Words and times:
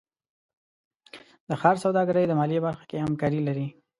د 1.47 1.49
ښار 1.61 1.75
سوداګرۍ 1.83 2.25
د 2.27 2.33
مالیې 2.39 2.59
برخه 2.67 2.83
کې 2.89 3.03
همکاري 3.05 3.39
لري. 3.47 3.67